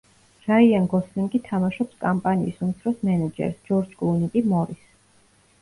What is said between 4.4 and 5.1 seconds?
მორისს.